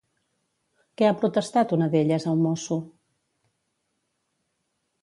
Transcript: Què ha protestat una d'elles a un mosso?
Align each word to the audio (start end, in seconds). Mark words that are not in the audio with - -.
Què 1.01 1.09
ha 1.09 1.17
protestat 1.23 1.75
una 1.77 1.91
d'elles 1.97 2.27
a 2.31 2.35
un 2.39 2.43
mosso? 2.47 2.79